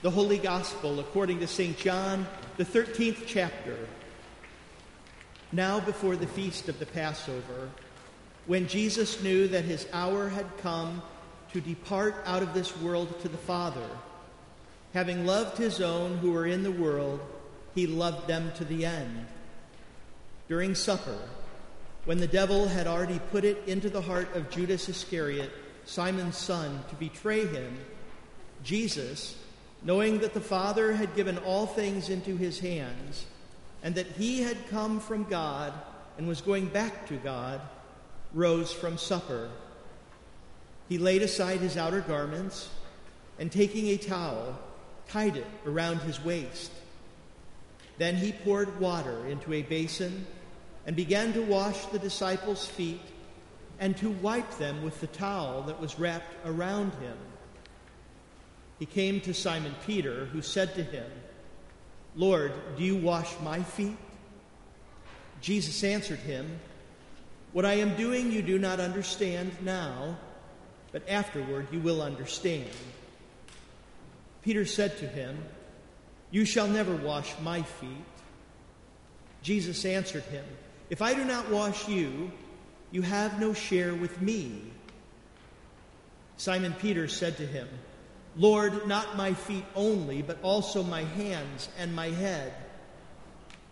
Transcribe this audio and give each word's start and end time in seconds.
The 0.00 0.10
Holy 0.10 0.38
Gospel 0.38 1.00
according 1.00 1.40
to 1.40 1.48
St. 1.48 1.76
John, 1.76 2.24
the 2.56 2.64
13th 2.64 3.24
chapter. 3.26 3.76
Now, 5.50 5.80
before 5.80 6.14
the 6.14 6.28
feast 6.28 6.68
of 6.68 6.78
the 6.78 6.86
Passover, 6.86 7.68
when 8.46 8.68
Jesus 8.68 9.20
knew 9.24 9.48
that 9.48 9.64
his 9.64 9.88
hour 9.92 10.28
had 10.28 10.46
come 10.58 11.02
to 11.52 11.60
depart 11.60 12.14
out 12.26 12.44
of 12.44 12.54
this 12.54 12.76
world 12.76 13.20
to 13.22 13.28
the 13.28 13.38
Father, 13.38 13.88
having 14.94 15.26
loved 15.26 15.58
his 15.58 15.80
own 15.80 16.18
who 16.18 16.30
were 16.30 16.46
in 16.46 16.62
the 16.62 16.70
world, 16.70 17.18
he 17.74 17.88
loved 17.88 18.28
them 18.28 18.52
to 18.54 18.64
the 18.64 18.86
end. 18.86 19.26
During 20.48 20.76
supper, 20.76 21.18
when 22.04 22.18
the 22.18 22.28
devil 22.28 22.68
had 22.68 22.86
already 22.86 23.18
put 23.32 23.44
it 23.44 23.66
into 23.66 23.90
the 23.90 24.02
heart 24.02 24.32
of 24.36 24.48
Judas 24.48 24.88
Iscariot, 24.88 25.50
Simon's 25.86 26.36
son, 26.36 26.84
to 26.88 26.94
betray 26.94 27.46
him, 27.46 27.76
Jesus, 28.62 29.36
knowing 29.82 30.18
that 30.18 30.34
the 30.34 30.40
Father 30.40 30.92
had 30.92 31.14
given 31.14 31.38
all 31.38 31.66
things 31.66 32.08
into 32.08 32.36
his 32.36 32.60
hands, 32.60 33.26
and 33.82 33.94
that 33.94 34.06
he 34.06 34.42
had 34.42 34.68
come 34.68 34.98
from 35.00 35.24
God 35.24 35.72
and 36.16 36.26
was 36.26 36.40
going 36.40 36.66
back 36.66 37.06
to 37.08 37.16
God, 37.16 37.60
rose 38.34 38.72
from 38.72 38.98
supper. 38.98 39.48
He 40.88 40.98
laid 40.98 41.22
aside 41.22 41.60
his 41.60 41.76
outer 41.76 42.00
garments, 42.00 42.68
and 43.38 43.52
taking 43.52 43.88
a 43.88 43.96
towel, 43.96 44.58
tied 45.08 45.36
it 45.36 45.46
around 45.64 46.00
his 46.00 46.22
waist. 46.24 46.72
Then 47.98 48.16
he 48.16 48.32
poured 48.32 48.80
water 48.80 49.26
into 49.26 49.52
a 49.52 49.62
basin 49.62 50.26
and 50.86 50.96
began 50.96 51.32
to 51.34 51.42
wash 51.42 51.86
the 51.86 51.98
disciples' 51.98 52.66
feet 52.66 53.00
and 53.78 53.96
to 53.98 54.10
wipe 54.10 54.58
them 54.58 54.82
with 54.82 55.00
the 55.00 55.06
towel 55.06 55.62
that 55.62 55.80
was 55.80 55.98
wrapped 55.98 56.34
around 56.44 56.92
him. 56.94 57.16
He 58.78 58.86
came 58.86 59.20
to 59.22 59.34
Simon 59.34 59.74
Peter, 59.86 60.26
who 60.26 60.40
said 60.42 60.74
to 60.74 60.82
him, 60.82 61.10
Lord, 62.14 62.52
do 62.76 62.84
you 62.84 62.96
wash 62.96 63.32
my 63.42 63.62
feet? 63.62 63.96
Jesus 65.40 65.82
answered 65.84 66.18
him, 66.20 66.58
What 67.52 67.64
I 67.64 67.74
am 67.74 67.96
doing 67.96 68.32
you 68.32 68.42
do 68.42 68.58
not 68.58 68.80
understand 68.80 69.52
now, 69.62 70.16
but 70.92 71.08
afterward 71.08 71.68
you 71.72 71.80
will 71.80 72.02
understand. 72.02 72.70
Peter 74.42 74.64
said 74.64 74.96
to 74.98 75.06
him, 75.06 75.38
You 76.30 76.44
shall 76.44 76.68
never 76.68 76.94
wash 76.94 77.34
my 77.42 77.62
feet. 77.62 78.04
Jesus 79.42 79.84
answered 79.84 80.24
him, 80.24 80.44
If 80.90 81.02
I 81.02 81.14
do 81.14 81.24
not 81.24 81.50
wash 81.50 81.88
you, 81.88 82.32
you 82.90 83.02
have 83.02 83.40
no 83.40 83.52
share 83.52 83.94
with 83.94 84.20
me. 84.22 84.62
Simon 86.36 86.72
Peter 86.80 87.08
said 87.08 87.36
to 87.36 87.46
him, 87.46 87.68
Lord, 88.36 88.86
not 88.86 89.16
my 89.16 89.34
feet 89.34 89.64
only, 89.74 90.22
but 90.22 90.38
also 90.42 90.82
my 90.82 91.02
hands 91.02 91.68
and 91.78 91.94
my 91.94 92.08
head. 92.08 92.52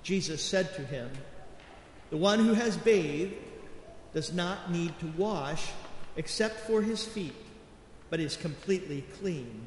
Jesus 0.02 0.42
said 0.42 0.74
to 0.74 0.82
him, 0.82 1.10
The 2.10 2.16
one 2.16 2.38
who 2.38 2.54
has 2.54 2.76
bathed 2.76 3.34
does 4.14 4.32
not 4.32 4.70
need 4.70 4.98
to 5.00 5.06
wash 5.16 5.72
except 6.16 6.60
for 6.60 6.80
his 6.80 7.04
feet, 7.04 7.34
but 8.08 8.20
is 8.20 8.36
completely 8.36 9.04
clean. 9.20 9.66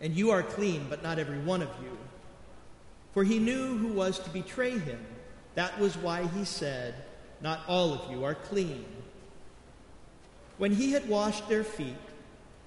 And 0.00 0.14
you 0.14 0.30
are 0.30 0.42
clean, 0.42 0.86
but 0.88 1.02
not 1.02 1.18
every 1.18 1.38
one 1.38 1.62
of 1.62 1.70
you. 1.82 1.96
For 3.12 3.24
he 3.24 3.38
knew 3.38 3.78
who 3.78 3.88
was 3.88 4.18
to 4.18 4.30
betray 4.30 4.78
him. 4.78 4.98
That 5.54 5.78
was 5.78 5.96
why 5.96 6.26
he 6.26 6.44
said, 6.44 6.94
Not 7.40 7.60
all 7.66 7.94
of 7.94 8.10
you 8.10 8.24
are 8.24 8.34
clean. 8.34 8.84
When 10.58 10.72
he 10.72 10.92
had 10.92 11.08
washed 11.08 11.48
their 11.48 11.64
feet, 11.64 11.96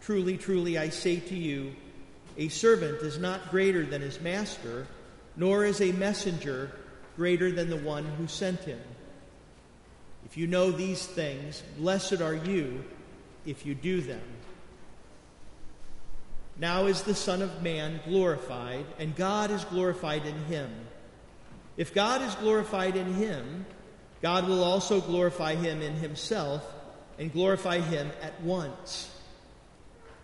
Truly, 0.00 0.36
truly, 0.36 0.78
I 0.78 0.90
say 0.90 1.20
to 1.20 1.34
you, 1.34 1.74
a 2.36 2.48
servant 2.48 3.02
is 3.02 3.18
not 3.18 3.50
greater 3.50 3.84
than 3.84 4.02
his 4.02 4.20
master, 4.20 4.86
nor 5.36 5.64
is 5.64 5.80
a 5.80 5.92
messenger 5.92 6.70
greater 7.16 7.50
than 7.50 7.70
the 7.70 7.76
one 7.76 8.04
who 8.04 8.26
sent 8.26 8.60
him. 8.60 8.80
If 10.26 10.36
you 10.36 10.46
know 10.46 10.70
these 10.70 11.06
things, 11.06 11.62
blessed 11.78 12.20
are 12.20 12.34
you 12.34 12.84
if 13.46 13.64
you 13.64 13.74
do 13.74 14.00
them. 14.00 14.22
Now 16.58 16.86
is 16.86 17.02
the 17.02 17.14
Son 17.14 17.42
of 17.42 17.62
Man 17.62 18.00
glorified, 18.06 18.86
and 18.98 19.14
God 19.14 19.50
is 19.50 19.64
glorified 19.64 20.24
in 20.26 20.36
him. 20.44 20.70
If 21.76 21.94
God 21.94 22.22
is 22.22 22.34
glorified 22.36 22.96
in 22.96 23.14
him, 23.14 23.66
God 24.22 24.48
will 24.48 24.64
also 24.64 25.00
glorify 25.00 25.54
him 25.54 25.82
in 25.82 25.94
himself 25.94 26.64
and 27.18 27.32
glorify 27.32 27.80
him 27.80 28.10
at 28.22 28.40
once. 28.40 29.10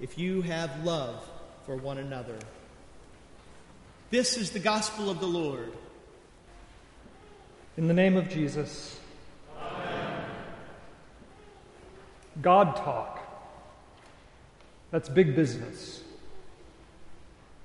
if 0.00 0.18
you 0.18 0.42
have 0.42 0.84
love 0.84 1.28
for 1.66 1.76
one 1.76 1.98
another. 1.98 2.36
This 4.10 4.36
is 4.36 4.50
the 4.52 4.58
gospel 4.58 5.10
of 5.10 5.20
the 5.20 5.26
Lord. 5.26 5.72
In 7.76 7.88
the 7.88 7.94
name 7.94 8.16
of 8.16 8.28
Jesus. 8.28 8.98
Amen. 9.60 10.24
God 12.40 12.76
talk. 12.76 13.18
That's 14.90 15.08
big 15.08 15.36
business, 15.36 16.02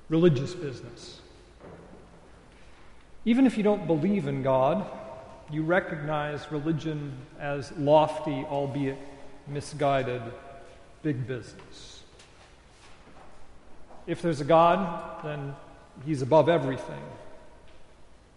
religious 0.10 0.54
business. 0.54 1.22
Even 3.26 3.46
if 3.46 3.56
you 3.58 3.64
don't 3.64 3.88
believe 3.88 4.28
in 4.28 4.44
God, 4.44 4.86
you 5.50 5.64
recognize 5.64 6.52
religion 6.52 7.14
as 7.40 7.72
lofty, 7.78 8.44
albeit 8.50 8.98
misguided, 9.48 10.22
big 11.02 11.26
business. 11.26 11.93
If 14.06 14.22
there's 14.22 14.42
a 14.42 14.46
God, 14.46 15.24
then 15.24 15.56
he's 16.06 16.22
above 16.22 16.50
everything. 16.50 17.04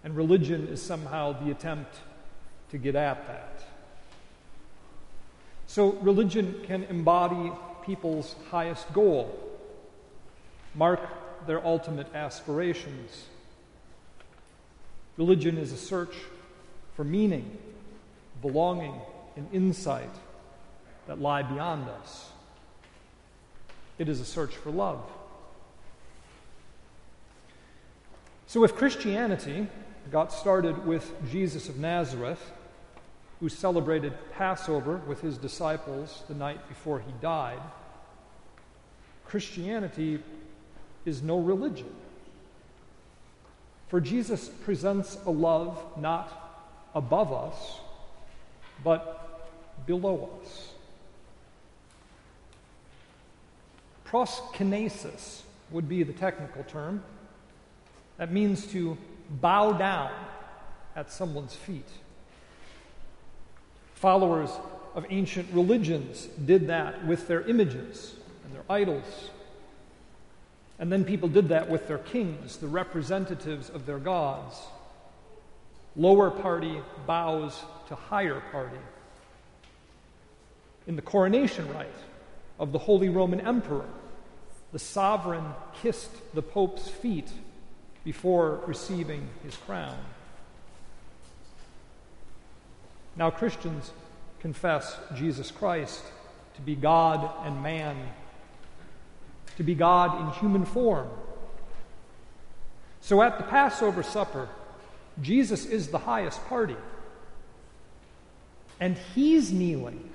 And 0.04 0.16
religion 0.16 0.68
is 0.68 0.80
somehow 0.80 1.32
the 1.42 1.50
attempt 1.50 1.94
to 2.70 2.78
get 2.78 2.94
at 2.94 3.26
that. 3.26 3.64
So, 5.66 5.90
religion 5.94 6.60
can 6.64 6.84
embody 6.84 7.52
people's 7.84 8.36
highest 8.50 8.92
goal, 8.92 9.36
mark 10.74 11.00
their 11.46 11.64
ultimate 11.64 12.14
aspirations. 12.14 13.26
Religion 15.16 15.58
is 15.58 15.72
a 15.72 15.76
search 15.76 16.14
for 16.94 17.04
meaning, 17.04 17.58
belonging, 18.42 18.94
and 19.36 19.48
insight 19.52 20.14
that 21.06 21.20
lie 21.20 21.42
beyond 21.42 21.88
us. 21.88 22.30
It 23.98 24.08
is 24.08 24.20
a 24.20 24.24
search 24.24 24.54
for 24.54 24.70
love. 24.70 25.02
So, 28.46 28.62
if 28.62 28.76
Christianity 28.76 29.66
got 30.10 30.32
started 30.32 30.86
with 30.86 31.12
Jesus 31.30 31.68
of 31.68 31.78
Nazareth, 31.78 32.52
who 33.40 33.48
celebrated 33.48 34.12
Passover 34.32 34.98
with 34.98 35.20
his 35.20 35.36
disciples 35.36 36.22
the 36.28 36.34
night 36.34 36.66
before 36.68 37.00
he 37.00 37.12
died, 37.20 37.60
Christianity 39.26 40.22
is 41.04 41.22
no 41.22 41.38
religion. 41.38 41.92
For 43.88 44.00
Jesus 44.00 44.48
presents 44.48 45.18
a 45.26 45.30
love 45.30 45.78
not 45.96 46.68
above 46.94 47.32
us, 47.32 47.78
but 48.82 49.50
below 49.86 50.30
us. 50.42 50.72
Proskynesis 54.06 55.42
would 55.70 55.88
be 55.88 56.04
the 56.04 56.12
technical 56.12 56.62
term. 56.64 57.02
That 58.18 58.32
means 58.32 58.66
to 58.68 58.96
bow 59.28 59.72
down 59.72 60.10
at 60.94 61.12
someone's 61.12 61.54
feet. 61.54 61.88
Followers 63.94 64.50
of 64.94 65.04
ancient 65.10 65.48
religions 65.52 66.26
did 66.44 66.68
that 66.68 67.06
with 67.06 67.28
their 67.28 67.42
images 67.42 68.16
and 68.44 68.54
their 68.54 68.64
idols. 68.68 69.30
And 70.78 70.90
then 70.90 71.04
people 71.04 71.28
did 71.28 71.48
that 71.48 71.68
with 71.68 71.88
their 71.88 71.98
kings, 71.98 72.56
the 72.56 72.66
representatives 72.66 73.70
of 73.70 73.86
their 73.86 73.98
gods. 73.98 74.56
Lower 75.94 76.30
party 76.30 76.80
bows 77.06 77.62
to 77.88 77.94
higher 77.94 78.42
party. 78.52 78.78
In 80.86 80.96
the 80.96 81.02
coronation 81.02 81.68
rite 81.72 81.88
of 82.58 82.72
the 82.72 82.78
Holy 82.78 83.08
Roman 83.08 83.40
Emperor, 83.40 83.86
the 84.72 84.78
sovereign 84.78 85.44
kissed 85.82 86.34
the 86.34 86.42
Pope's 86.42 86.88
feet 86.88 87.30
before 88.06 88.60
receiving 88.68 89.28
his 89.42 89.56
crown. 89.56 89.98
Now, 93.16 93.30
Christians 93.30 93.90
confess 94.38 94.96
Jesus 95.16 95.50
Christ 95.50 96.04
to 96.54 96.60
be 96.60 96.76
God 96.76 97.28
and 97.44 97.60
man, 97.64 97.96
to 99.56 99.64
be 99.64 99.74
God 99.74 100.20
in 100.20 100.30
human 100.38 100.64
form. 100.64 101.08
So 103.00 103.20
at 103.22 103.38
the 103.38 103.44
Passover 103.44 104.04
supper, 104.04 104.48
Jesus 105.20 105.66
is 105.66 105.88
the 105.88 105.98
highest 105.98 106.44
party. 106.46 106.76
And 108.78 108.96
he's 109.16 109.50
kneeling 109.50 110.10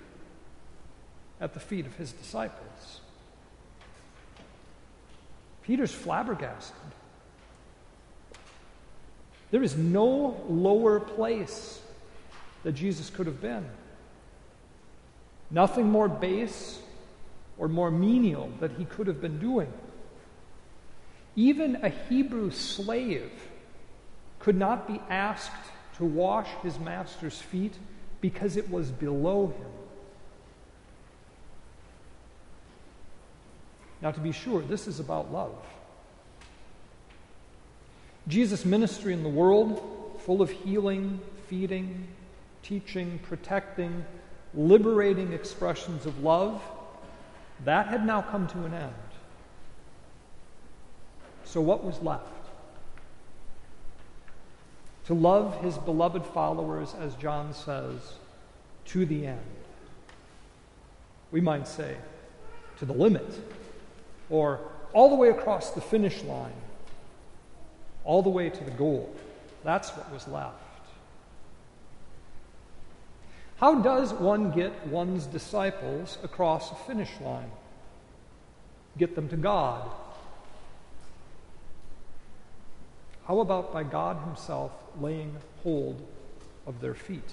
at 1.41 1.53
the 1.53 1.59
feet 1.59 1.85
of 1.85 1.93
his 1.97 2.13
disciples. 2.13 3.01
Peter's 5.63 5.91
flabbergasted. 5.93 6.77
There 9.51 9.61
is 9.61 9.77
no 9.77 10.41
lower 10.47 10.99
place 10.99 11.81
that 12.63 12.71
Jesus 12.71 13.09
could 13.09 13.27
have 13.27 13.41
been. 13.41 13.65
Nothing 15.49 15.89
more 15.89 16.07
base 16.07 16.79
or 17.57 17.67
more 17.67 17.91
menial 17.91 18.49
that 18.61 18.71
he 18.71 18.85
could 18.85 19.07
have 19.07 19.21
been 19.21 19.39
doing. 19.39 19.71
Even 21.35 21.75
a 21.83 21.89
Hebrew 21.89 22.51
slave 22.51 23.31
could 24.39 24.57
not 24.57 24.87
be 24.87 25.01
asked 25.09 25.71
to 25.97 26.05
wash 26.05 26.47
his 26.63 26.79
master's 26.79 27.39
feet 27.39 27.73
because 28.21 28.55
it 28.55 28.69
was 28.71 28.89
below 28.89 29.47
him. 29.47 29.71
Now, 34.01 34.11
to 34.11 34.19
be 34.19 34.31
sure, 34.31 34.61
this 34.61 34.87
is 34.87 34.99
about 34.99 35.31
love. 35.31 35.55
Jesus' 38.31 38.63
ministry 38.63 39.13
in 39.13 39.23
the 39.23 39.29
world, 39.29 40.19
full 40.25 40.41
of 40.41 40.49
healing, 40.49 41.19
feeding, 41.49 42.07
teaching, 42.63 43.19
protecting, 43.23 44.05
liberating 44.53 45.33
expressions 45.33 46.05
of 46.05 46.23
love, 46.23 46.61
that 47.65 47.87
had 47.87 48.05
now 48.05 48.21
come 48.21 48.47
to 48.47 48.63
an 48.63 48.73
end. 48.73 48.93
So, 51.43 51.59
what 51.59 51.83
was 51.83 52.01
left? 52.01 52.25
To 55.07 55.13
love 55.13 55.61
his 55.61 55.77
beloved 55.77 56.25
followers, 56.25 56.95
as 57.01 57.15
John 57.15 57.53
says, 57.53 58.13
to 58.85 59.05
the 59.05 59.27
end. 59.27 59.39
We 61.31 61.41
might 61.41 61.67
say, 61.67 61.97
to 62.79 62.85
the 62.85 62.93
limit, 62.93 63.27
or 64.29 64.61
all 64.93 65.09
the 65.09 65.15
way 65.15 65.29
across 65.29 65.71
the 65.71 65.81
finish 65.81 66.23
line, 66.23 66.53
all 68.03 68.23
the 68.23 68.29
way 68.29 68.49
to 68.49 68.63
the 68.63 68.71
goal. 68.71 69.13
That's 69.63 69.89
what 69.91 70.11
was 70.11 70.27
left. 70.27 70.55
How 73.57 73.75
does 73.75 74.11
one 74.13 74.51
get 74.51 74.87
one's 74.87 75.27
disciples 75.27 76.17
across 76.23 76.71
a 76.71 76.75
finish 76.75 77.11
line? 77.21 77.51
Get 78.97 79.15
them 79.15 79.29
to 79.29 79.37
God. 79.37 79.87
How 83.27 83.39
about 83.39 83.71
by 83.71 83.83
God 83.83 84.17
Himself 84.25 84.71
laying 84.99 85.35
hold 85.63 86.01
of 86.65 86.81
their 86.81 86.95
feet? 86.95 87.31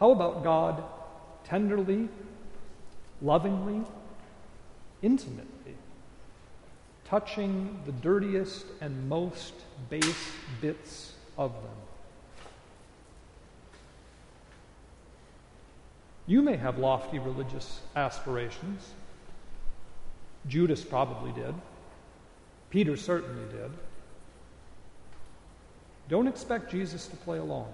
How 0.00 0.10
about 0.10 0.42
God 0.42 0.82
tenderly, 1.44 2.08
lovingly, 3.22 3.82
intimately 5.00 5.51
touching 7.12 7.78
the 7.84 7.92
dirtiest 7.92 8.64
and 8.80 9.06
most 9.06 9.52
base 9.90 10.32
bits 10.62 11.12
of 11.36 11.52
them? 11.52 11.76
You 16.26 16.40
may 16.40 16.56
have 16.56 16.78
lofty 16.78 17.18
religious 17.18 17.80
aspirations. 17.94 18.92
Judas 20.48 20.82
probably 20.82 21.32
did. 21.32 21.54
Peter 22.70 22.96
certainly 22.96 23.44
did. 23.50 23.70
Don't 26.08 26.26
expect 26.26 26.70
Jesus 26.70 27.08
to 27.08 27.16
play 27.16 27.36
along. 27.36 27.70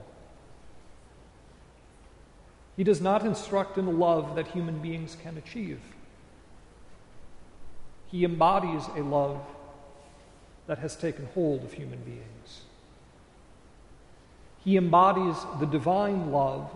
He 2.77 2.83
does 2.83 3.01
not 3.01 3.25
instruct 3.25 3.79
in 3.79 3.87
the 3.87 3.93
love 3.93 4.35
that 4.35 4.49
human 4.49 4.81
beings 4.81 5.17
can 5.23 5.37
achieve. 5.37 5.79
He 8.11 8.25
embodies 8.25 8.87
a 8.97 9.03
love 9.03 9.41
that 10.67 10.79
has 10.79 10.97
taken 10.97 11.29
hold 11.35 11.65
of 11.65 11.73
human 11.73 12.01
beings. 12.01 12.63
He 14.65 14.77
embodies 14.77 15.37
the 15.61 15.67
divine 15.67 16.33
love 16.33 16.71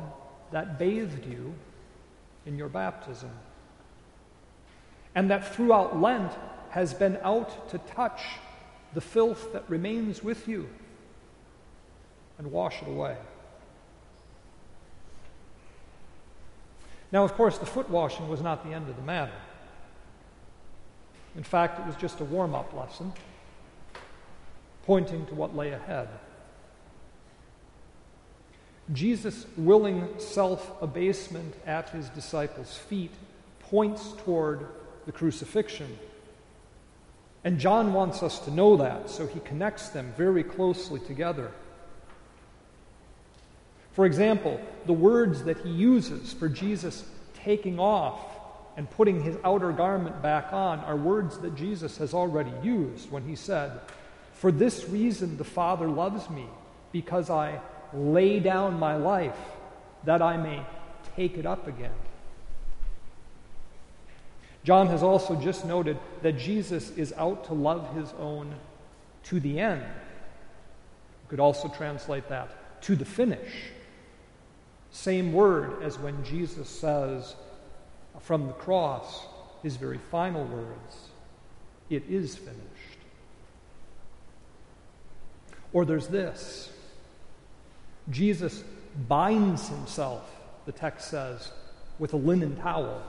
that 0.51 0.79
bathed 0.79 1.27
you 1.27 1.55
in 2.47 2.57
your 2.57 2.69
baptism. 2.69 3.31
And 5.15 5.31
that 5.31 5.55
throughout 5.55 6.01
Lent 6.01 6.33
has 6.71 6.95
been 6.95 7.19
out 7.23 7.69
to 7.71 7.79
touch 7.79 8.23
the 8.95 9.01
filth 9.01 9.53
that 9.53 9.69
remains 9.69 10.23
with 10.23 10.49
you 10.49 10.69
and 12.39 12.51
wash 12.51 12.81
it 12.83 12.89
away. 12.89 13.17
Now, 17.11 17.25
of 17.25 17.35
course, 17.35 17.59
the 17.59 17.67
foot 17.67 17.91
washing 17.91 18.29
was 18.29 18.41
not 18.41 18.65
the 18.65 18.73
end 18.73 18.89
of 18.89 18.97
the 18.97 19.03
matter. 19.03 19.33
In 21.37 21.43
fact, 21.43 21.81
it 21.81 21.87
was 21.87 21.97
just 21.97 22.21
a 22.21 22.25
warm 22.25 22.55
up 22.55 22.73
lesson 22.75 23.13
pointing 24.85 25.25
to 25.27 25.35
what 25.35 25.55
lay 25.57 25.73
ahead. 25.73 26.09
Jesus' 28.93 29.47
willing 29.57 30.09
self 30.19 30.83
abasement 30.83 31.55
at 31.67 31.89
his 31.91 32.09
disciples' 32.11 32.77
feet 32.77 33.13
points 33.61 34.13
toward 34.25 34.67
the 35.07 35.13
crucifixion. 35.13 35.99
And 37.45 37.59
John 37.59 37.93
wants 37.93 38.23
us 38.23 38.39
to 38.41 38.51
know 38.51 38.77
that, 38.77 39.09
so 39.09 39.27
he 39.27 39.41
connects 39.41 39.89
them 39.89 40.13
very 40.17 40.45
closely 40.45 41.01
together. 41.01 41.51
For 43.93 44.07
example, 44.07 44.61
the 44.87 44.93
words 44.93 45.45
that 45.45 45.59
he 45.59 45.71
uses 45.71 46.33
for 46.33 46.49
Jesus 46.49 47.05
taking 47.35 47.79
off 47.79 48.32
and 48.77 48.91
putting 48.91 49.23
his 49.23 49.37
outer 49.45 49.73
garment 49.73 50.23
back 50.23 50.53
on 50.53 50.81
are 50.81 50.97
words 50.97 51.39
that 51.39 51.55
Jesus 51.55 51.99
has 51.99 52.15
already 52.15 52.53
used 52.63 53.11
when 53.11 53.27
he 53.27 53.37
said, 53.37 53.81
For 54.35 54.51
this 54.51 54.89
reason 54.89 55.37
the 55.37 55.45
Father 55.45 55.89
loves 55.89 56.29
me, 56.31 56.47
because 56.91 57.31
I 57.31 57.61
lay 57.93 58.41
down 58.41 58.79
my 58.79 58.97
life 58.97 59.37
that 60.05 60.23
I 60.23 60.37
may 60.37 60.65
take 61.17 61.37
it 61.37 61.47
up 61.47 61.69
again. 61.69 61.93
John 64.65 64.87
has 64.89 65.03
also 65.03 65.35
just 65.37 65.67
noted 65.67 65.99
that 66.23 66.39
Jesus 66.39 66.91
is 66.91 67.13
out 67.17 67.45
to 67.47 67.55
love 67.55 67.95
his 67.95 68.13
own 68.19 68.55
to 69.25 69.41
the 69.41 69.59
end. 69.59 69.83
You 69.83 71.29
could 71.29 71.41
also 71.41 71.69
translate 71.69 72.29
that 72.29 72.83
to 72.83 72.95
the 72.97 73.05
finish. 73.05 73.71
Same 74.91 75.33
word 75.33 75.83
as 75.83 75.99
when 75.99 76.23
Jesus 76.25 76.69
says 76.69 77.35
from 78.21 78.47
the 78.47 78.53
cross, 78.53 79.27
his 79.63 79.77
very 79.77 79.99
final 80.11 80.45
words, 80.45 81.09
it 81.91 82.05
is 82.09 82.37
finished. 82.37 82.59
Or 85.73 85.85
there's 85.85 86.09
this 86.09 86.71
Jesus 88.11 88.63
binds 89.09 89.69
himself, 89.69 90.29
the 90.67 90.73
text 90.73 91.09
says, 91.09 91.51
with 91.99 92.13
a 92.13 92.17
linen 92.17 92.57
towel. 92.57 93.03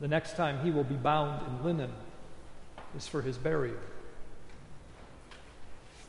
The 0.00 0.08
next 0.08 0.36
time 0.36 0.60
he 0.64 0.70
will 0.70 0.84
be 0.84 0.96
bound 0.96 1.46
in 1.46 1.64
linen 1.64 1.92
is 2.96 3.06
for 3.06 3.22
his 3.22 3.38
burial. 3.38 3.76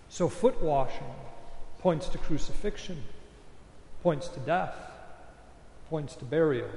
So, 0.09 0.27
foot 0.27 0.61
washing 0.61 1.13
points 1.79 2.09
to 2.09 2.17
crucifixion, 2.17 3.01
points 4.01 4.27
to 4.29 4.39
death, 4.39 4.75
points 5.89 6.15
to 6.15 6.25
burial. 6.25 6.69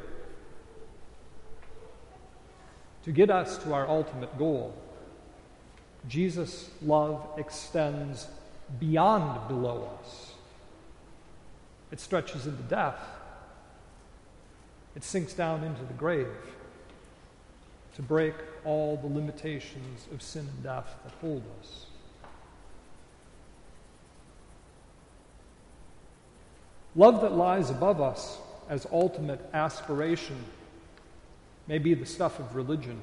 To 3.04 3.12
get 3.12 3.30
us 3.30 3.58
to 3.58 3.72
our 3.72 3.88
ultimate 3.88 4.36
goal. 4.38 4.74
Jesus' 6.08 6.70
love 6.82 7.26
extends 7.36 8.28
beyond 8.78 9.48
below 9.48 9.90
us. 10.00 10.32
It 11.90 12.00
stretches 12.00 12.46
into 12.46 12.62
death. 12.62 13.00
It 14.96 15.04
sinks 15.04 15.32
down 15.32 15.64
into 15.64 15.82
the 15.84 15.94
grave 15.94 16.28
to 17.96 18.02
break 18.02 18.34
all 18.64 18.96
the 18.96 19.06
limitations 19.08 20.06
of 20.12 20.22
sin 20.22 20.46
and 20.46 20.62
death 20.62 20.94
that 21.04 21.12
hold 21.20 21.42
us. 21.60 21.86
Love 26.96 27.20
that 27.20 27.32
lies 27.32 27.70
above 27.70 28.00
us 28.00 28.38
as 28.68 28.86
ultimate 28.92 29.40
aspiration 29.52 30.36
may 31.70 31.78
be 31.78 31.94
the 31.94 32.04
stuff 32.04 32.40
of 32.40 32.56
religion. 32.56 33.00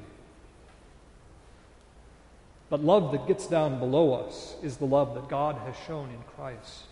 But 2.68 2.84
love 2.84 3.12
that 3.12 3.26
gets 3.26 3.46
down 3.46 3.78
below 3.78 4.12
us 4.12 4.56
is 4.62 4.76
the 4.76 4.84
love 4.84 5.14
that 5.14 5.26
God 5.26 5.56
has 5.64 5.74
shown 5.86 6.10
in 6.10 6.22
Christ. 6.36 6.82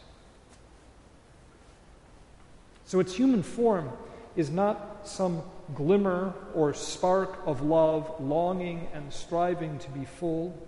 So 2.86 2.98
its 2.98 3.14
human 3.14 3.42
form 3.42 3.90
is 4.36 4.48
not 4.48 5.06
some 5.06 5.42
glimmer 5.74 6.32
or 6.54 6.72
spark 6.72 7.40
of 7.44 7.60
love, 7.60 8.10
longing 8.20 8.88
and 8.94 9.12
striving 9.12 9.78
to 9.80 9.90
be 9.90 10.06
full. 10.06 10.58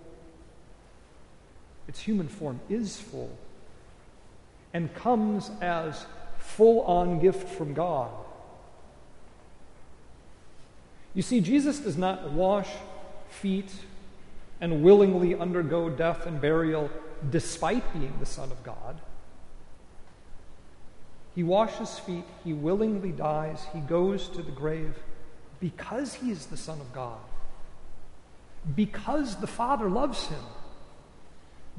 Its 1.87 1.99
human 1.99 2.27
form 2.27 2.59
is 2.69 3.01
full 3.01 3.35
and 4.75 4.93
comes 4.93 5.49
as 5.59 6.05
full 6.37 6.81
on 6.81 7.19
gift 7.19 7.49
from 7.49 7.73
God. 7.73 8.11
You 11.13 11.21
see, 11.21 11.41
Jesus 11.41 11.79
does 11.79 11.97
not 11.97 12.31
wash 12.31 12.69
feet 13.29 13.71
and 14.61 14.83
willingly 14.83 15.35
undergo 15.35 15.89
death 15.89 16.25
and 16.25 16.39
burial 16.39 16.89
despite 17.29 17.93
being 17.93 18.13
the 18.19 18.25
Son 18.25 18.51
of 18.51 18.63
God. 18.63 18.99
He 21.35 21.43
washes 21.43 21.99
feet, 21.99 22.25
he 22.43 22.53
willingly 22.53 23.11
dies, 23.11 23.65
he 23.73 23.79
goes 23.79 24.27
to 24.29 24.41
the 24.41 24.51
grave 24.51 24.95
because 25.59 26.13
he 26.13 26.31
is 26.31 26.47
the 26.47 26.57
Son 26.57 26.79
of 26.79 26.93
God, 26.93 27.19
because 28.75 29.35
the 29.37 29.47
Father 29.47 29.89
loves 29.89 30.27
him, 30.27 30.43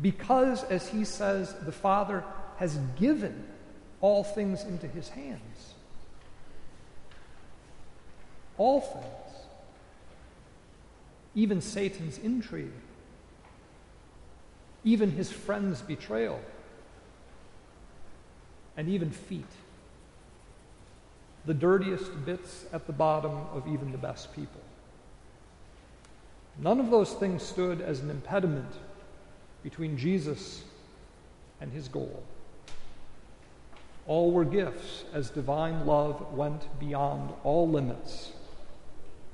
because, 0.00 0.64
as 0.64 0.88
he 0.88 1.04
says, 1.04 1.54
the 1.64 1.72
Father 1.72 2.25
has 2.56 2.78
given 2.99 3.44
all 4.00 4.25
things 4.25 4.64
into 4.64 4.87
his 4.87 5.08
hands. 5.10 5.75
All 8.58 8.80
things. 8.80 9.19
Even 11.34 11.60
Satan's 11.60 12.18
intrigue. 12.18 12.72
Even 14.84 15.10
his 15.12 15.30
friend's 15.30 15.82
betrayal. 15.82 16.40
And 18.76 18.88
even 18.88 19.10
feet. 19.10 19.44
The 21.46 21.54
dirtiest 21.54 22.25
bits 22.25 22.66
at 22.72 22.87
the 22.87 22.92
bottom 22.92 23.32
of 23.52 23.66
even 23.68 23.92
the 23.92 23.99
best 23.99 24.34
people. 24.34 24.60
None 26.58 26.80
of 26.80 26.90
those 26.90 27.12
things 27.14 27.42
stood 27.42 27.80
as 27.80 28.00
an 28.00 28.10
impediment 28.10 28.72
between 29.62 29.96
Jesus 29.96 30.62
and 31.60 31.72
his 31.72 31.88
goal. 31.88 32.22
All 34.06 34.32
were 34.32 34.44
gifts 34.44 35.04
as 35.12 35.30
divine 35.30 35.87
love 35.87 36.32
went 36.34 36.66
beyond 36.80 37.32
all 37.44 37.68
limits, 37.68 38.32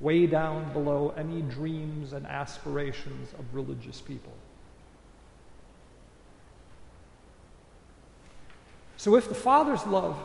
way 0.01 0.27
down 0.27 0.73
below 0.73 1.15
any 1.17 1.43
dreams 1.43 2.13
and 2.13 2.27
aspirations 2.27 3.33
of 3.39 3.55
religious 3.55 4.01
people. 4.01 4.33
So, 8.99 9.17
if 9.17 9.29
the 9.29 9.35
Father's 9.35 9.87
love 9.87 10.17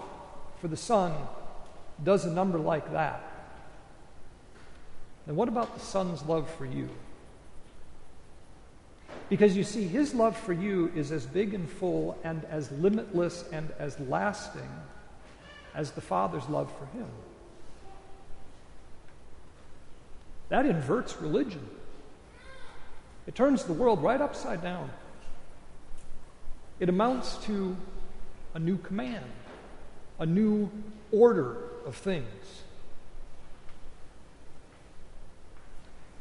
for 0.60 0.68
the 0.68 0.78
Son 0.78 1.13
does 2.04 2.25
a 2.25 2.32
number 2.32 2.58
like 2.58 2.92
that, 2.94 3.22
then 5.25 5.36
what 5.36 5.48
about 5.48 5.74
the 5.74 5.82
Son's 5.82 6.24
love 6.24 6.50
for 6.56 6.66
you? 6.66 6.90
Because 9.30 9.56
you 9.56 9.63
see, 9.63 9.84
his 9.84 10.13
love 10.13 10.36
for 10.36 10.51
you 10.51 10.92
is 10.96 11.12
as 11.12 11.25
big 11.25 11.54
and 11.54 11.70
full 11.70 12.18
and 12.24 12.44
as 12.46 12.72
limitless 12.72 13.46
and 13.51 13.72
as 13.80 14.00
lasting 14.01 14.70
as 15.74 15.92
the 15.92 16.01
Father's 16.01 16.48
love 16.50 16.72
for 16.78 16.86
him. 16.98 17.08
That 20.51 20.67
inverts 20.67 21.20
religion. 21.20 21.67
It 23.25 23.34
turns 23.34 23.63
the 23.63 23.74
world 23.74 24.03
right 24.03 24.22
upside 24.22 24.62
down. 24.62 24.91
It 26.79 26.88
amounts 26.88 27.38
to 27.46 27.75
a 28.53 28.60
new 28.60 28.77
command, 28.77 29.25
a 30.20 30.25
new 30.25 30.70
order 31.12 31.58
of 31.86 31.96
things. 31.96 32.62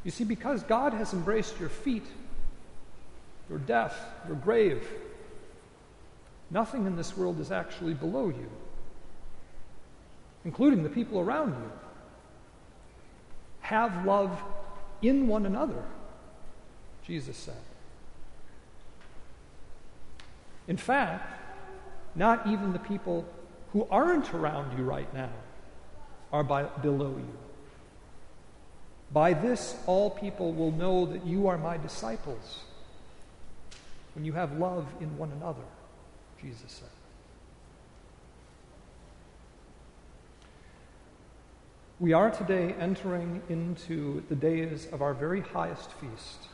You 0.05 0.11
see, 0.11 0.25
because 0.25 0.63
God 0.63 0.95
has 0.95 1.13
embraced 1.13 1.61
your 1.61 1.69
feet 1.69 2.07
your 3.51 3.59
death, 3.59 3.99
your 4.29 4.37
grave. 4.37 4.89
Nothing 6.51 6.87
in 6.87 6.97
this 6.97 7.17
world 7.17 7.41
is 7.41 7.51
actually 7.51 7.95
below 7.95 8.29
you, 8.29 8.49
including 10.45 10.85
the 10.85 10.89
people 10.89 11.21
around 11.21 11.51
you. 11.51 11.73
Have 13.71 14.05
love 14.05 14.43
in 15.01 15.29
one 15.29 15.47
another, 15.47 15.85
Jesus 17.07 17.37
said. 17.37 17.55
In 20.67 20.77
fact, 20.77 21.41
not 22.17 22.49
even 22.49 22.73
the 22.73 22.81
people 22.81 23.25
who 23.73 23.87
aren't 23.89 24.35
around 24.35 24.77
you 24.77 24.83
right 24.83 25.15
now 25.15 25.31
are 26.33 26.43
by, 26.43 26.65
below 26.65 27.11
you. 27.17 27.39
By 29.13 29.35
this, 29.35 29.77
all 29.87 30.11
people 30.11 30.53
will 30.53 30.73
know 30.73 31.07
that 31.07 31.25
you 31.25 31.47
are 31.47 31.57
my 31.57 31.77
disciples 31.77 32.65
when 34.17 34.25
you 34.25 34.33
have 34.33 34.59
love 34.59 34.89
in 35.01 35.17
one 35.17 35.31
another, 35.31 35.63
Jesus 36.43 36.73
said. 36.73 37.00
We 42.01 42.15
are 42.15 42.31
today 42.31 42.75
entering 42.81 43.43
into 43.51 44.23
the 44.31 44.35
days 44.35 44.89
of 44.91 45.03
our 45.03 45.13
very 45.13 45.43
highest 45.43 45.93
feast. 45.93 46.49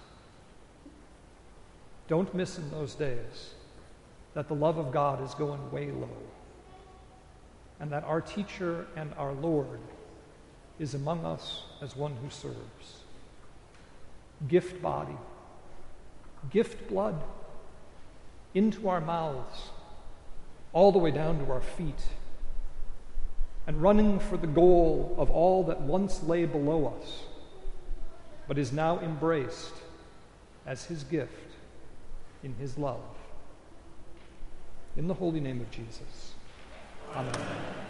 Don't 2.08 2.34
miss 2.34 2.58
in 2.58 2.68
those 2.72 2.96
days 2.96 3.54
that 4.34 4.48
the 4.48 4.56
love 4.56 4.76
of 4.76 4.90
God 4.90 5.22
is 5.22 5.34
going 5.34 5.70
way 5.70 5.92
low, 5.92 6.18
and 7.78 7.92
that 7.92 8.02
our 8.02 8.20
teacher 8.20 8.88
and 8.96 9.14
our 9.16 9.34
Lord 9.34 9.78
is 10.80 10.94
among 10.94 11.24
us 11.24 11.62
as 11.80 11.94
one 11.94 12.16
who 12.16 12.28
serves. 12.28 13.04
Gift 14.48 14.82
body, 14.82 15.16
gift 16.50 16.88
blood 16.88 17.22
into 18.52 18.88
our 18.88 19.00
mouths, 19.00 19.70
all 20.72 20.90
the 20.90 20.98
way 20.98 21.12
down 21.12 21.38
to 21.38 21.52
our 21.52 21.60
feet, 21.60 22.02
and 23.66 23.82
running 23.82 24.18
for 24.18 24.36
the 24.36 24.46
goal 24.46 25.14
of 25.18 25.30
all 25.30 25.64
that 25.64 25.80
once 25.80 26.22
lay 26.22 26.44
below 26.44 26.94
us, 27.00 27.22
but 28.46 28.58
is 28.58 28.72
now 28.72 29.00
embraced 29.00 29.74
as 30.66 30.84
His 30.84 31.02
gift 31.04 31.32
in 32.42 32.54
His 32.54 32.78
love. 32.78 33.00
In 34.96 35.08
the 35.08 35.14
holy 35.14 35.40
name 35.40 35.60
of 35.60 35.70
Jesus. 35.70 36.32
Amen. 37.14 37.85